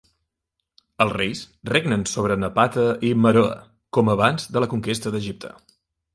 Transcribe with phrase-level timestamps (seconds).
[1.03, 1.41] Els reis
[1.71, 3.53] regnen sobre Napata i Meroe
[3.99, 5.55] com abans de la conquesta d'Egipte.